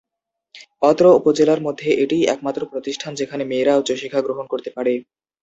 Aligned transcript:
অত্র 0.81 1.05
উপজেলার 1.19 1.59
মধ্যে 1.61 1.87
এটিই 2.03 2.29
একমাত্র 2.33 2.61
প্রতিষ্ঠান 2.71 3.11
যেখানে 3.15 3.43
মেয়েরা 3.45 3.73
উচ্চশিক্ষা 3.77 4.21
গ্রহণ 4.25 4.45
করতে 4.49 4.69
পারে। 4.77 4.93